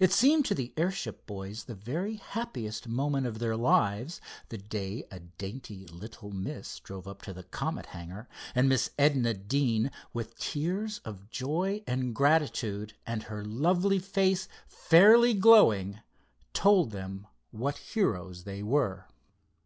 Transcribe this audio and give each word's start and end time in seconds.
It 0.00 0.14
seemed 0.14 0.46
to 0.46 0.54
the 0.54 0.72
airship 0.78 1.26
boys 1.26 1.64
the 1.64 1.74
very 1.74 2.14
happiest 2.16 2.88
moment 2.88 3.26
of 3.26 3.38
their 3.38 3.54
lives, 3.54 4.18
the 4.48 4.56
day 4.56 5.04
a 5.10 5.20
dainty 5.20 5.84
little 5.88 6.30
miss 6.30 6.80
drove 6.80 7.06
up 7.06 7.20
to 7.24 7.34
the 7.34 7.42
Comet 7.42 7.84
hangar, 7.92 8.30
and 8.54 8.66
Miss 8.66 8.92
Edna 8.98 9.34
Deane, 9.34 9.90
with 10.14 10.38
tears 10.38 11.00
of 11.04 11.28
joy 11.28 11.82
and 11.86 12.14
gratitude, 12.14 12.94
and 13.06 13.24
her 13.24 13.44
lovely 13.44 13.98
face 13.98 14.48
fairly 14.66 15.34
glowing, 15.34 16.00
told 16.54 16.92
them 16.92 17.26
what 17.50 17.76
heroes 17.76 18.44
they 18.44 18.62
were. 18.62 19.06